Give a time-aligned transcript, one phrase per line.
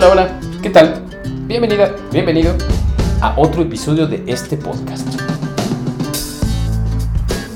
[0.00, 1.02] Hola, hola, ¿qué tal?
[1.48, 2.54] Bienvenida, bienvenido
[3.20, 5.08] a otro episodio de este podcast.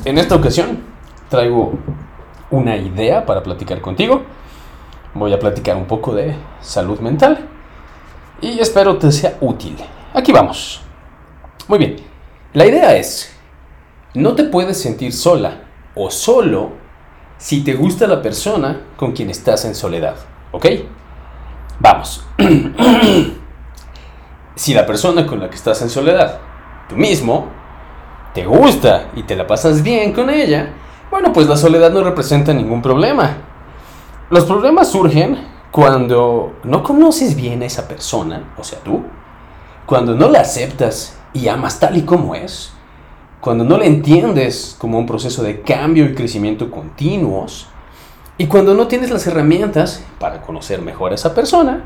[0.05, 0.81] En esta ocasión
[1.29, 1.79] traigo
[2.51, 4.23] una idea para platicar contigo.
[5.15, 7.49] Voy a platicar un poco de salud mental
[8.41, 9.77] y espero te sea útil.
[10.13, 10.81] Aquí vamos.
[11.69, 11.95] Muy bien,
[12.55, 13.33] la idea es,
[14.15, 15.61] no te puedes sentir sola
[15.95, 16.73] o solo
[17.39, 20.17] si te gusta la persona con quien estás en soledad,
[20.51, 20.67] ¿ok?
[21.83, 22.25] Vamos.
[24.55, 26.39] si la persona con la que estás en soledad,
[26.89, 27.47] tú mismo,
[28.35, 30.71] te gusta y te la pasas bien con ella,
[31.11, 33.37] bueno, pues la soledad no representa ningún problema.
[34.31, 35.39] Los problemas surgen
[35.71, 39.03] cuando no conoces bien a esa persona, o sea, tú,
[39.87, 42.73] cuando no la aceptas y amas tal y como es,
[43.41, 47.67] cuando no la entiendes como un proceso de cambio y crecimiento continuos,
[48.39, 51.83] y cuando no tienes las herramientas para conocer mejor a esa persona,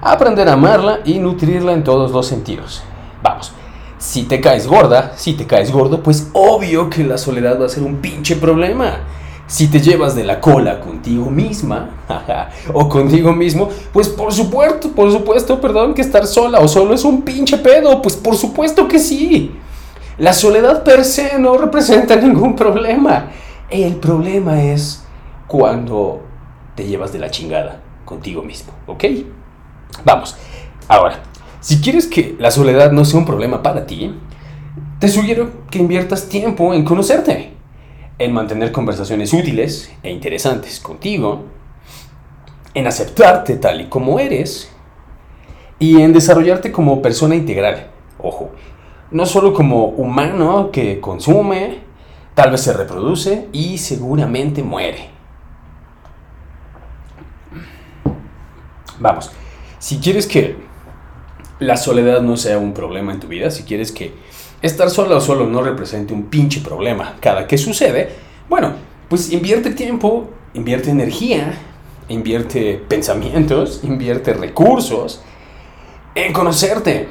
[0.00, 2.82] aprender a amarla y nutrirla en todos los sentidos.
[3.22, 3.52] Vamos,
[3.98, 7.68] si te caes gorda, si te caes gordo, pues obvio que la soledad va a
[7.68, 9.00] ser un pinche problema.
[9.48, 11.90] Si te llevas de la cola contigo misma
[12.72, 17.04] o contigo mismo, pues por supuesto, por supuesto, perdón, que estar sola o solo es
[17.04, 19.56] un pinche pedo, pues por supuesto que sí.
[20.18, 23.30] La soledad per se no representa ningún problema.
[23.70, 25.02] El problema es
[25.46, 26.20] cuando
[26.74, 29.04] te llevas de la chingada contigo mismo, ¿ok?
[30.04, 30.36] Vamos,
[30.86, 31.22] ahora,
[31.60, 34.14] si quieres que la soledad no sea un problema para ti,
[34.98, 37.52] te sugiero que inviertas tiempo en conocerte,
[38.18, 41.44] en mantener conversaciones útiles e interesantes contigo,
[42.74, 44.70] en aceptarte tal y como eres
[45.78, 47.88] y en desarrollarte como persona integral.
[48.18, 48.50] Ojo,
[49.10, 51.78] no solo como humano que consume,
[52.34, 55.10] tal vez se reproduce y seguramente muere.
[59.00, 59.30] Vamos,
[59.78, 60.56] si quieres que
[61.60, 64.12] la soledad no sea un problema en tu vida, si quieres que
[64.62, 68.10] estar sola o solo no represente un pinche problema cada que sucede,
[68.48, 68.72] bueno,
[69.08, 71.54] pues invierte tiempo, invierte energía,
[72.08, 75.22] invierte pensamientos, invierte recursos
[76.14, 77.08] en conocerte,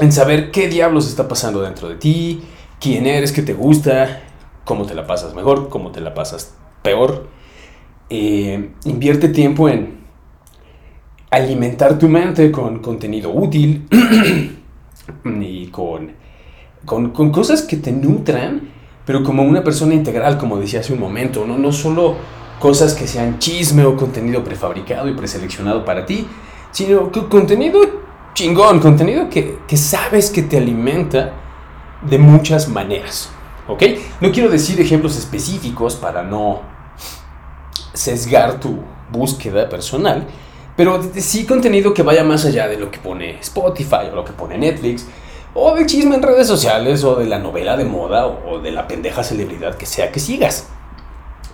[0.00, 2.42] en saber qué diablos está pasando dentro de ti,
[2.80, 4.22] quién eres, qué te gusta,
[4.64, 7.28] cómo te la pasas mejor, cómo te la pasas peor.
[8.10, 10.03] Eh, invierte tiempo en
[11.34, 13.86] alimentar tu mente con contenido útil
[15.24, 16.12] y con,
[16.84, 18.68] con, cosas que te nutran,
[19.04, 22.16] pero como una persona integral, como decía hace un momento, no, no solo
[22.58, 26.26] cosas que sean chisme o contenido prefabricado y preseleccionado para ti,
[26.70, 27.80] sino que contenido
[28.34, 31.32] chingón, contenido que, que sabes que te alimenta
[32.02, 33.30] de muchas maneras.
[33.66, 33.82] ¿Ok?
[34.20, 36.60] No quiero decir ejemplos específicos para no
[37.94, 38.80] sesgar tu
[39.10, 40.26] búsqueda personal,
[40.76, 44.32] pero sí contenido que vaya más allá de lo que pone Spotify o lo que
[44.32, 45.06] pone Netflix,
[45.54, 48.88] o del chisme en redes sociales, o de la novela de moda, o de la
[48.88, 50.66] pendeja celebridad que sea que sigas.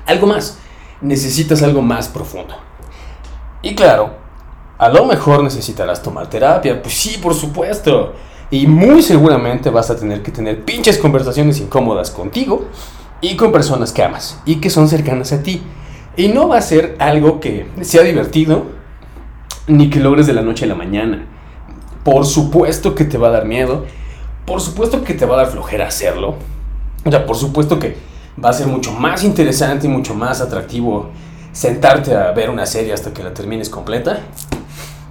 [0.06, 0.58] Algo más.
[1.02, 2.54] Necesitas algo más profundo.
[3.62, 4.14] Y claro,
[4.78, 6.80] a lo mejor necesitarás tomar terapia.
[6.80, 8.14] Pues sí, por supuesto.
[8.50, 12.64] Y muy seguramente vas a tener que tener pinches conversaciones incómodas contigo
[13.20, 15.62] y con personas que amas y que son cercanas a ti.
[16.16, 18.79] Y no va a ser algo que sea divertido
[19.66, 21.26] ni que logres de la noche a la mañana.
[22.04, 23.84] Por supuesto que te va a dar miedo,
[24.46, 26.36] por supuesto que te va a dar flojera hacerlo.
[27.04, 27.96] O sea, por supuesto que
[28.42, 31.10] va a ser mucho más interesante y mucho más atractivo
[31.52, 34.20] sentarte a ver una serie hasta que la termines completa.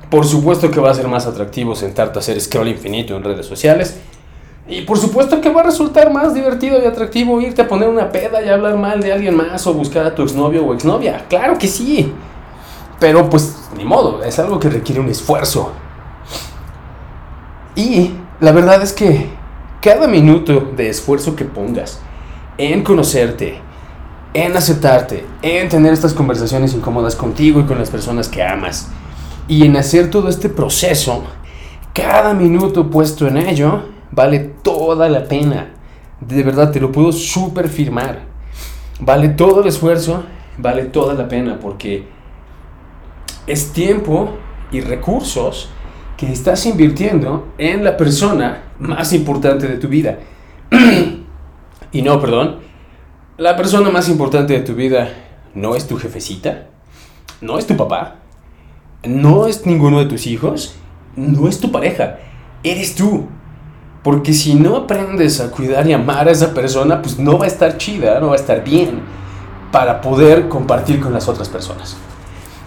[0.09, 3.45] Por supuesto que va a ser más atractivo sentarte a hacer scroll infinito en redes
[3.45, 3.99] sociales.
[4.67, 8.11] Y por supuesto que va a resultar más divertido y atractivo irte a poner una
[8.11, 11.25] peda y hablar mal de alguien más o buscar a tu exnovio o exnovia.
[11.27, 12.11] Claro que sí.
[12.99, 15.71] Pero pues ni modo, es algo que requiere un esfuerzo.
[17.75, 19.29] Y la verdad es que
[19.81, 21.99] cada minuto de esfuerzo que pongas
[22.57, 23.59] en conocerte,
[24.33, 28.89] en aceptarte, en tener estas conversaciones incómodas contigo y con las personas que amas,
[29.47, 31.23] y en hacer todo este proceso,
[31.93, 35.73] cada minuto puesto en ello vale toda la pena.
[36.19, 38.19] De verdad, te lo puedo super firmar.
[38.99, 40.23] Vale todo el esfuerzo,
[40.57, 42.07] vale toda la pena, porque
[43.49, 44.37] es tiempo
[44.71, 45.69] y recursos
[46.17, 50.19] que estás invirtiendo en la persona más importante de tu vida.
[51.91, 52.59] y no, perdón,
[53.37, 55.09] la persona más importante de tu vida
[55.55, 56.67] no es tu jefecita,
[57.41, 58.17] no es tu papá,
[59.03, 60.75] no es ninguno de tus hijos,
[61.15, 62.19] no es tu pareja,
[62.63, 63.27] eres tú.
[64.03, 67.47] Porque si no aprendes a cuidar y amar a esa persona, pues no va a
[67.47, 69.01] estar chida, no va a estar bien
[69.71, 71.97] para poder compartir con las otras personas.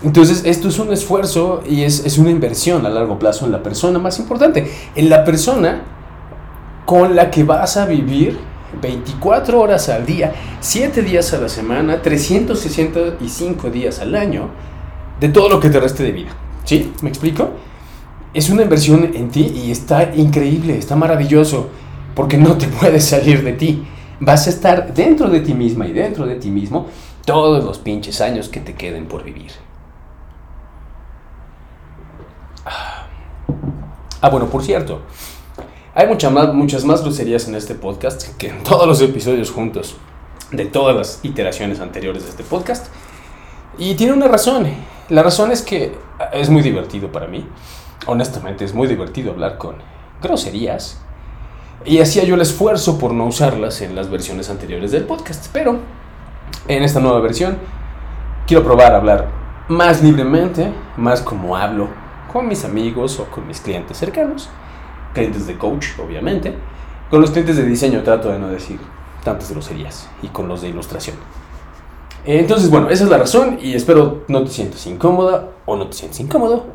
[0.05, 3.63] Entonces, esto es un esfuerzo y es, es, una inversión a largo plazo en la
[3.63, 5.83] persona más importante, en la persona
[6.85, 8.39] con la que vas a vivir
[8.81, 14.49] 24 horas al día, 7 días a la semana, 365 días al año,
[15.21, 16.31] de todo lo que te reste de vida.
[16.65, 16.93] ¿Sí?
[17.03, 17.51] ¿Me explico?
[18.35, 21.69] Es una inversión en ti y está increíble, está maravilloso,
[22.15, 23.85] porque no te puedes salir de ti.
[24.21, 26.87] Vas a estar dentro de ti misma y dentro de ti mismo
[27.25, 29.51] todos los pinches años que te queden por vivir.
[34.25, 35.01] Ah, bueno, por cierto,
[35.97, 39.97] hay muchas más, groserías en este podcast que en todos los episodios juntos
[40.53, 42.87] de todas las iteraciones anteriores de este podcast.
[43.79, 44.69] Y tiene una razón.
[45.09, 45.97] La razón es que
[46.33, 47.45] es muy divertido para mí.
[48.07, 49.75] Honestamente, es muy divertido hablar con
[50.23, 51.01] groserías.
[51.85, 55.49] Y hacía yo el esfuerzo por no usarlas en las versiones anteriores del podcast.
[55.53, 55.81] Pero
[56.69, 57.59] en esta nueva versión
[58.47, 59.29] quiero probar a hablar
[59.67, 62.02] más libremente, más como hablo
[62.33, 64.49] con mis amigos o con mis clientes cercanos,
[65.13, 66.55] clientes de coach, obviamente.
[67.11, 68.79] Con los clientes de diseño trato de no decir
[69.23, 71.17] tantas groserías y con los de ilustración.
[72.25, 75.95] Entonces, bueno, esa es la razón y espero no te sientas incómoda o no te
[75.95, 76.67] sientes incómodo.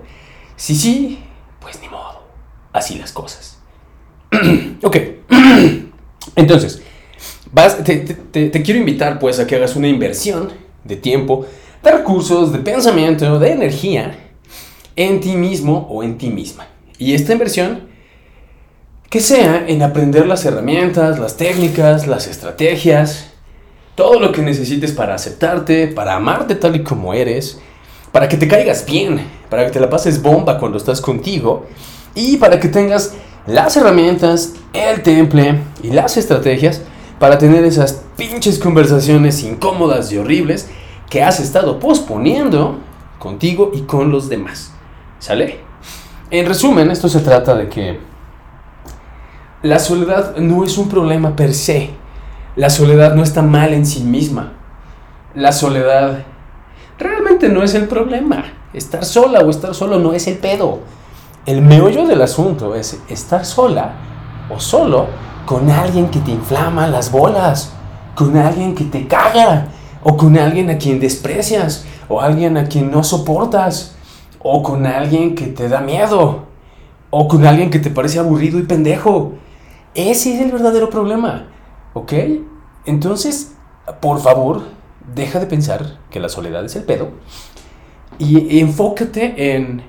[0.55, 1.23] Si sí,
[1.59, 2.21] pues ni modo.
[2.71, 3.57] Así las cosas.
[4.83, 4.97] ok.
[6.35, 6.83] Entonces,
[7.51, 10.51] vas, te, te quiero invitar pues a que hagas una inversión
[10.83, 11.45] de tiempo,
[11.81, 14.26] de recursos, de pensamiento, de energía
[14.97, 16.67] en ti mismo o en ti misma.
[16.97, 17.87] Y esta inversión
[19.09, 23.31] que sea en aprender las herramientas, las técnicas, las estrategias,
[23.95, 27.59] todo lo que necesites para aceptarte, para amarte tal y como eres,
[28.11, 31.67] para que te caigas bien, para que te la pases bomba cuando estás contigo
[32.13, 33.13] y para que tengas
[33.45, 36.81] las herramientas, el temple y las estrategias
[37.19, 40.67] para tener esas pinches conversaciones incómodas y horribles
[41.09, 42.79] que has estado posponiendo
[43.19, 44.73] contigo y con los demás.
[45.19, 45.59] ¿Sale?
[46.29, 47.99] En resumen, esto se trata de que
[49.63, 51.89] la soledad no es un problema per se.
[52.55, 54.53] La soledad no está mal en sí misma.
[55.35, 56.23] La soledad
[56.99, 58.45] realmente no es el problema.
[58.73, 60.79] Estar sola o estar solo no es el pedo.
[61.45, 63.93] El meollo del asunto es estar sola
[64.53, 65.07] o solo
[65.45, 67.73] con alguien que te inflama las bolas,
[68.15, 69.69] con alguien que te caga,
[70.03, 73.96] o con alguien a quien desprecias, o alguien a quien no soportas
[74.39, 76.45] o con alguien que te da miedo,
[77.09, 79.33] o con alguien que te parece aburrido y pendejo.
[79.95, 81.47] Ese es el verdadero problema,
[81.93, 82.13] ¿ok?
[82.85, 83.55] Entonces,
[83.99, 84.63] por favor,
[85.15, 87.09] deja de pensar que la soledad es el pedo
[88.19, 89.81] y enfócate en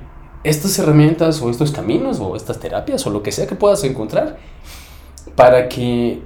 [0.45, 4.39] estas herramientas o estos caminos o estas terapias o lo que sea que puedas encontrar
[5.35, 6.23] para que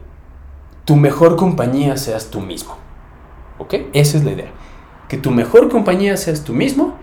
[0.85, 2.77] tu mejor compañía seas tú mismo.
[3.59, 3.75] ¿Ok?
[3.93, 4.51] Esa es la idea.
[5.09, 6.97] Que tu mejor compañía seas tú mismo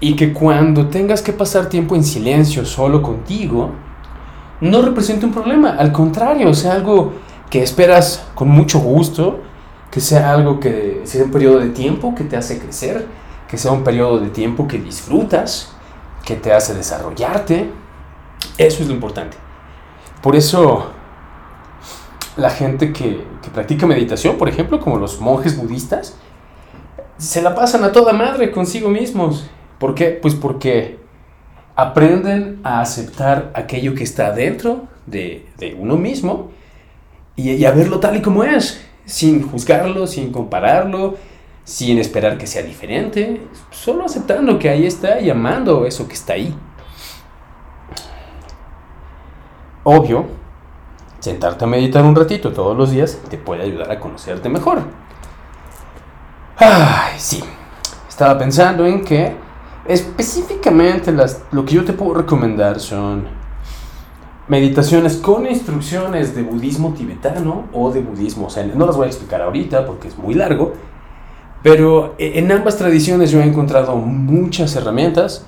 [0.00, 3.70] y que cuando tengas que pasar tiempo en silencio solo contigo,
[4.60, 5.70] no represente un problema.
[5.70, 7.12] Al contrario, sea algo
[7.50, 9.40] que esperas con mucho gusto,
[9.90, 13.06] que sea algo que sea un periodo de tiempo que te hace crecer,
[13.48, 15.72] que sea un periodo de tiempo que disfrutas,
[16.24, 17.70] que te hace desarrollarte.
[18.58, 19.36] Eso es lo importante.
[20.20, 20.90] Por eso
[22.36, 26.16] la gente que, que practica meditación, por ejemplo, como los monjes budistas,
[27.16, 30.18] se la pasan a toda madre consigo mismos ¿Por qué?
[30.20, 30.98] Pues porque
[31.76, 35.46] aprenden a aceptar aquello que está dentro de,
[35.78, 36.50] uno mismo
[37.36, 41.16] y, a verlo tal y como es, sin juzgarlo, sin compararlo,
[41.64, 43.40] sin esperar que sea diferente,
[43.70, 46.54] solo aceptando que ahí está y amando eso que está ahí.
[49.82, 50.26] Obvio,
[51.18, 54.82] sentarte a meditar un ratito todos los días te puede ayudar a conocerte mejor.
[56.56, 57.42] Ay, sí.
[58.08, 59.34] Estaba pensando en que
[59.86, 63.24] Específicamente las, lo que yo te puedo recomendar son
[64.48, 68.72] meditaciones con instrucciones de budismo tibetano o de budismo zen.
[68.76, 70.72] No las voy a explicar ahorita porque es muy largo,
[71.62, 75.46] pero e, en ambas tradiciones yo he encontrado muchas herramientas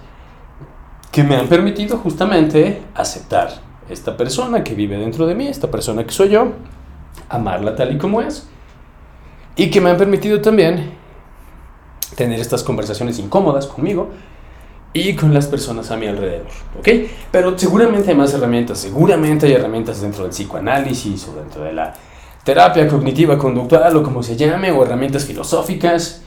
[1.11, 6.05] que me han permitido justamente aceptar esta persona que vive dentro de mí, esta persona
[6.05, 6.52] que soy yo,
[7.28, 8.49] amarla tal y como es,
[9.57, 10.90] y que me han permitido también
[12.14, 14.10] tener estas conversaciones incómodas conmigo
[14.92, 16.46] y con las personas a mi alrededor,
[16.78, 16.88] ¿ok?
[17.30, 21.92] Pero seguramente hay más herramientas, seguramente hay herramientas dentro del psicoanálisis o dentro de la
[22.44, 26.22] terapia cognitiva conductual o como se llame, o herramientas filosóficas.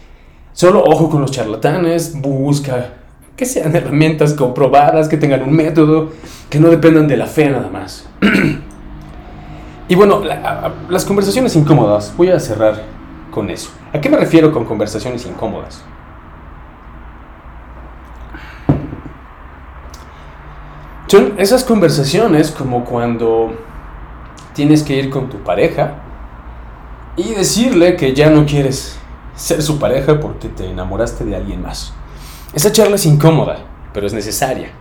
[0.54, 2.94] Solo ojo con los charlatanes, busca
[3.36, 6.10] que sean herramientas comprobadas, que tengan un método,
[6.50, 8.06] que no dependan de la fe nada más.
[9.88, 10.22] y bueno,
[10.90, 12.99] las conversaciones incómodas, voy a cerrar
[13.40, 13.70] con eso?
[13.94, 15.82] ¿A qué me refiero con conversaciones incómodas?
[21.08, 23.54] Son esas conversaciones como cuando
[24.54, 25.94] tienes que ir con tu pareja
[27.16, 29.00] y decirle que ya no quieres
[29.36, 31.94] ser su pareja porque te enamoraste de alguien más.
[32.54, 33.60] Esa charla es incómoda,
[33.94, 34.72] pero es necesaria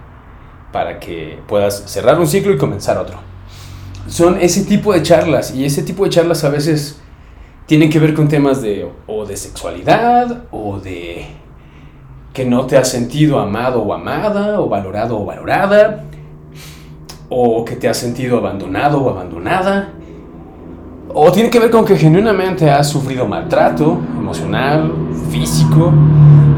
[0.72, 3.20] para que puedas cerrar un ciclo y comenzar otro.
[4.08, 7.00] Son ese tipo de charlas y ese tipo de charlas a veces
[7.68, 11.26] tienen que ver con temas de o de sexualidad o de
[12.32, 16.04] que no te has sentido amado o amada o valorado o valorada
[17.28, 19.90] o que te has sentido abandonado o abandonada
[21.12, 24.90] o tiene que ver con que genuinamente has sufrido maltrato emocional,
[25.30, 25.92] físico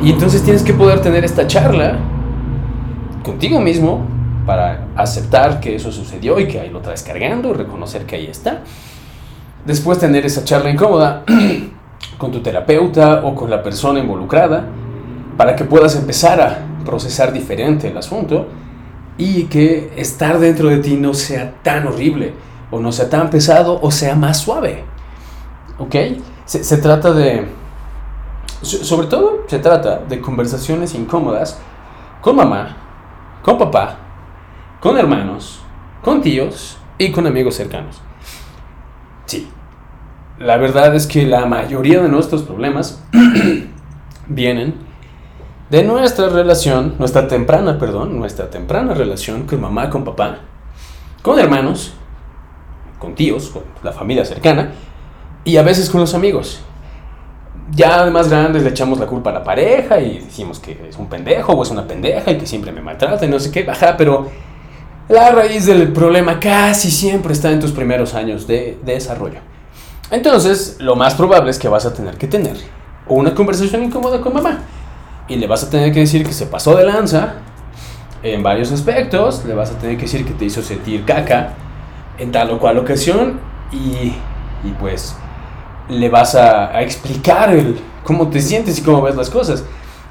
[0.01, 1.99] y entonces tienes que poder tener esta charla
[3.25, 4.07] contigo mismo
[4.47, 8.63] para aceptar que eso sucedió y que ahí lo traes cargando, reconocer que ahí está.
[9.65, 11.25] Después tener esa charla incómoda
[12.19, 14.65] con tu terapeuta o con la persona involucrada
[15.37, 18.49] para que puedas empezar a procesar diferente el asunto
[19.19, 22.33] y que estar dentro de ti no sea tan horrible
[22.71, 24.85] o no sea tan pesado o sea más suave.
[25.79, 25.95] ¿Ok?
[26.45, 27.47] Se, se trata de...
[28.63, 31.59] Sobre todo se trata de conversaciones incómodas
[32.21, 32.77] con mamá,
[33.43, 33.97] con papá,
[34.81, 35.61] con hermanos,
[36.03, 38.03] con tíos y con amigos cercanos.
[39.31, 39.49] Sí,
[40.41, 43.01] la verdad es que la mayoría de nuestros problemas
[44.27, 44.75] vienen
[45.71, 50.39] de nuestra relación, nuestra temprana, perdón, nuestra temprana relación con mamá, con papá,
[51.23, 51.95] con hermanos,
[52.99, 54.73] con tíos, con la familia cercana
[55.45, 56.63] y a veces con los amigos.
[57.71, 61.09] Ya más grandes le echamos la culpa a la pareja y decimos que es un
[61.09, 63.97] pendejo o es una pendeja y que siempre me maltrata y no sé qué, baja,
[63.97, 64.27] pero
[65.11, 69.41] la raíz del problema casi siempre está en tus primeros años de, desarrollo.
[70.11, 72.57] Entonces, lo más probable es que vas a tener que tener
[73.09, 74.61] una conversación incómoda con mamá
[75.27, 77.35] y le vas a tener que decir que se pasó de lanza
[78.23, 81.55] en varios aspectos, le vas a tener que decir que te hizo sentir caca
[82.17, 83.41] en tal o cual ocasión
[83.73, 84.15] y,
[84.63, 85.17] y pues
[85.89, 89.65] le vas a, explicar el, cómo te sientes y cómo ves las cosas.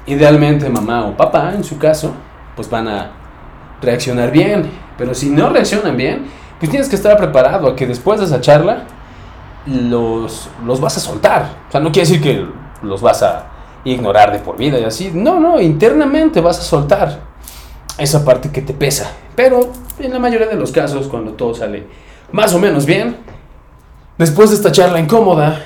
[0.06, 2.12] Idealmente mamá o papá, en su caso,
[2.54, 3.12] pues van a
[3.80, 4.89] reaccionar bien.
[5.00, 6.26] Pero si no reaccionan bien,
[6.58, 8.84] pues tienes que estar preparado a que después de esa charla
[9.64, 11.62] los, los vas a soltar.
[11.68, 12.46] O sea, no quiere decir que
[12.82, 13.46] los vas a
[13.82, 15.10] ignorar de por vida y así.
[15.14, 17.18] No, no, internamente vas a soltar
[17.96, 19.10] esa parte que te pesa.
[19.34, 21.86] Pero en la mayoría de los casos, cuando todo sale
[22.30, 23.16] más o menos bien,
[24.18, 25.64] después de esta charla incómoda,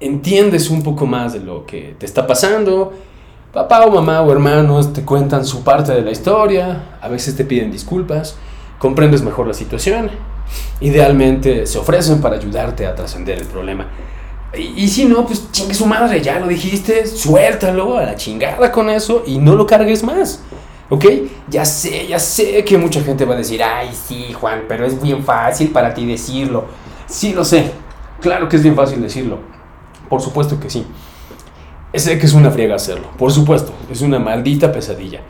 [0.00, 2.92] entiendes un poco más de lo que te está pasando.
[3.52, 7.44] Papá o mamá o hermanos te cuentan su parte de la historia, a veces te
[7.44, 8.36] piden disculpas,
[8.78, 10.10] comprendes mejor la situación,
[10.80, 13.86] idealmente se ofrecen para ayudarte a trascender el problema.
[14.54, 18.90] Y, si no, pues chingue su madre, ya lo dijiste, suéltalo a la chingada con
[18.90, 20.42] eso y no lo cargues más.
[20.90, 21.04] ¿Ok?
[21.48, 25.00] Ya sé, ya sé que mucha gente va a decir, ay, sí, Juan, pero es
[25.00, 26.66] bien fácil para ti decirlo.
[27.06, 27.72] Sí, lo sé.
[28.20, 29.38] Claro que es bien fácil decirlo.
[30.08, 30.86] Por supuesto que sí.
[31.94, 35.20] Sé que es una friega hacerlo, por supuesto, es una maldita pesadilla.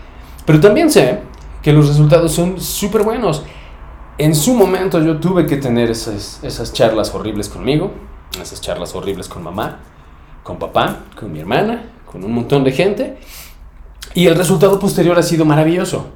[0.45, 1.21] Pero también sé
[1.62, 3.43] que los resultados son súper buenos.
[4.19, 7.93] En su momento yo tuve que tener esas, esas charlas horribles conmigo,
[8.41, 9.81] esas charlas horribles con mamá,
[10.43, 13.19] con papá, con mi hermana, con un montón de gente.
[14.15, 16.09] Y el resultado posterior ha sido maravilloso.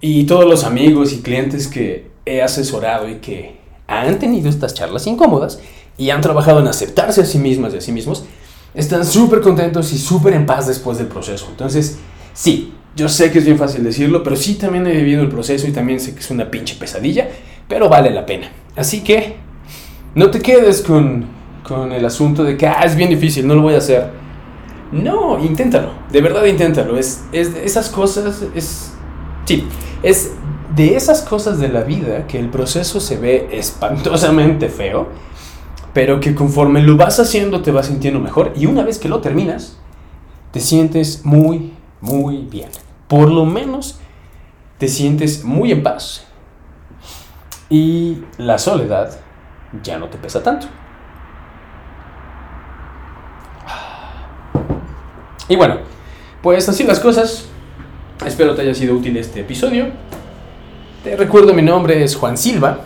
[0.00, 5.06] Y todos los amigos y clientes que he asesorado y que han tenido estas charlas
[5.06, 5.60] incómodas
[5.98, 8.24] y han trabajado en aceptarse a sí mismas y a sí mismos,
[8.74, 11.46] están súper contentos y súper en paz después del proceso.
[11.50, 11.98] Entonces,
[12.32, 15.66] sí, yo sé que es bien fácil decirlo, pero sí también he vivido el proceso
[15.66, 17.28] y también sé que es una pinche pesadilla,
[17.68, 18.50] pero vale la pena.
[18.76, 19.36] Así que,
[20.14, 21.26] no te quedes con,
[21.62, 24.10] con el asunto de que ah, es bien difícil, no lo voy a hacer.
[24.92, 26.98] No, inténtalo, de verdad inténtalo.
[26.98, 28.92] Es, es esas cosas, es...
[29.44, 29.66] Sí,
[30.02, 30.32] es
[30.74, 35.08] de esas cosas de la vida que el proceso se ve espantosamente feo
[35.94, 39.20] pero que conforme lo vas haciendo te vas sintiendo mejor y una vez que lo
[39.20, 39.78] terminas,
[40.50, 42.68] te sientes muy, muy bien.
[43.08, 43.98] Por lo menos
[44.78, 46.26] te sientes muy en paz
[47.70, 49.18] y la soledad
[49.82, 50.66] ya no te pesa tanto.
[55.48, 55.78] Y bueno,
[56.42, 57.46] pues así las cosas.
[58.24, 59.88] Espero te haya sido útil este episodio.
[61.04, 62.80] Te recuerdo mi nombre es Juan Silva.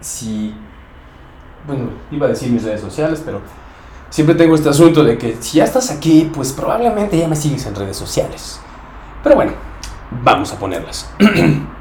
[0.00, 0.54] Si
[1.66, 3.40] bueno, iba a decir mis redes sociales, pero
[4.10, 7.64] siempre tengo este asunto de que si ya estás aquí, pues probablemente ya me sigues
[7.66, 8.60] en redes sociales.
[9.22, 9.52] Pero bueno,
[10.22, 11.10] vamos a ponerlas.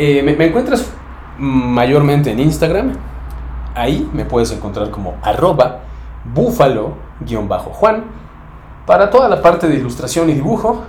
[0.00, 0.92] Eh, me, encuentras
[1.38, 2.92] mayormente en Instagram.
[3.74, 5.80] Ahí me puedes encontrar como arroba
[6.32, 8.04] búfalo-juan.
[8.86, 10.84] Para toda la parte de ilustración y dibujo,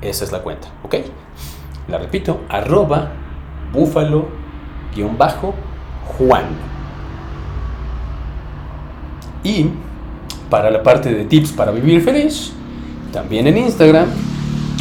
[0.00, 0.94] esa es la cuenta, ¿ok?
[1.88, 3.10] La repito, arroba
[3.70, 5.67] búfalo-juan.
[9.44, 9.70] Y
[10.50, 12.52] para la parte de tips para vivir feliz,
[13.12, 14.06] también en Instagram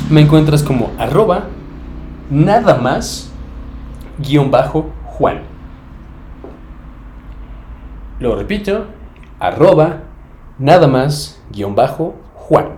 [0.09, 1.47] me encuentras como arroba
[2.29, 3.31] nada más
[4.19, 5.41] guion bajo Juan.
[8.19, 8.85] Lo repito,
[9.39, 10.03] arroba
[10.57, 12.69] nada más guion bajo Juan.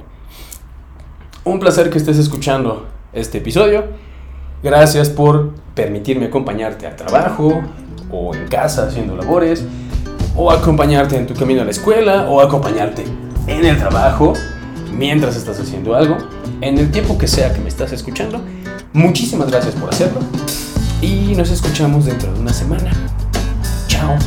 [1.44, 3.86] Un placer que estés escuchando este episodio.
[4.62, 7.62] Gracias por permitirme acompañarte al trabajo
[8.11, 9.63] o en casa haciendo labores
[10.35, 13.03] o acompañarte en tu camino a la escuela o acompañarte
[13.47, 14.33] en el trabajo
[14.95, 16.17] mientras estás haciendo algo,
[16.61, 18.41] en el tiempo que sea que me estás escuchando.
[18.93, 20.19] Muchísimas gracias por hacerlo
[21.01, 22.91] y nos escuchamos dentro de una semana.
[23.87, 24.17] Chao.